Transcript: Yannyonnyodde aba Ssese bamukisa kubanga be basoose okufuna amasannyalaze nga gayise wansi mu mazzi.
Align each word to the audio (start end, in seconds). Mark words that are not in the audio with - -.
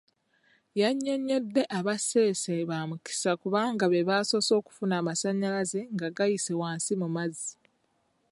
Yannyonnyodde 0.79 1.61
aba 1.77 1.93
Ssese 2.01 2.53
bamukisa 2.69 3.31
kubanga 3.41 3.85
be 3.91 4.07
basoose 4.09 4.51
okufuna 4.59 4.93
amasannyalaze 5.01 5.79
nga 5.93 6.07
gayise 6.17 6.53
wansi 6.61 6.93
mu 7.01 7.07
mazzi. 7.15 7.51